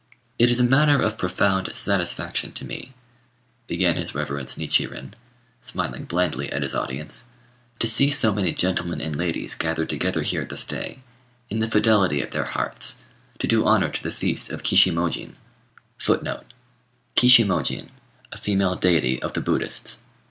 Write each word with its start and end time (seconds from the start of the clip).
"It 0.39 0.49
is 0.49 0.59
a 0.59 0.63
matter 0.63 0.99
of 0.99 1.15
profound 1.19 1.75
satisfaction 1.75 2.53
to 2.53 2.65
me," 2.65 2.93
began 3.67 3.97
his 3.97 4.15
reverence 4.15 4.57
Nichirin, 4.57 5.13
smiling 5.61 6.05
blandly 6.05 6.51
at 6.51 6.63
his 6.63 6.73
audience, 6.73 7.25
"to 7.77 7.85
see 7.85 8.09
so 8.09 8.33
many 8.33 8.51
gentlemen 8.51 8.99
and 8.99 9.15
ladies 9.15 9.53
gathered 9.53 9.91
together 9.91 10.23
here 10.23 10.43
this 10.43 10.65
day, 10.65 11.03
in 11.51 11.59
the 11.59 11.69
fidelity 11.69 12.19
of 12.23 12.31
their 12.31 12.45
hearts, 12.45 12.95
to 13.37 13.45
do 13.45 13.63
honour 13.63 13.89
to 13.89 14.01
the 14.01 14.11
feast 14.11 14.49
of 14.49 14.63
Kishimojin." 14.63 15.35
[Footnote 15.99 16.45
84: 17.15 17.45
Kishimojin, 17.45 17.89
a 18.31 18.37
female 18.37 18.75
deity 18.75 19.21
of 19.21 19.33
the 19.33 19.41
Buddhists. 19.41 19.99